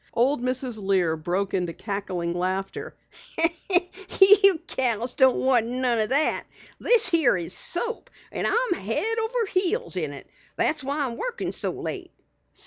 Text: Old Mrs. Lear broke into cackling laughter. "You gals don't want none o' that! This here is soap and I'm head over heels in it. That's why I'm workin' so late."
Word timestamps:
Old 0.15 0.41
Mrs. 0.41 0.81
Lear 0.81 1.15
broke 1.15 1.53
into 1.53 1.73
cackling 1.73 2.33
laughter. 2.33 2.95
"You 4.19 4.59
gals 4.65 5.13
don't 5.13 5.37
want 5.37 5.67
none 5.67 5.99
o' 5.99 6.07
that! 6.07 6.43
This 6.79 7.07
here 7.07 7.37
is 7.37 7.53
soap 7.53 8.09
and 8.31 8.47
I'm 8.49 8.73
head 8.79 9.17
over 9.19 9.45
heels 9.49 9.95
in 9.97 10.11
it. 10.11 10.27
That's 10.55 10.83
why 10.83 11.05
I'm 11.05 11.17
workin' 11.17 11.51
so 11.51 11.69
late." 11.69 12.09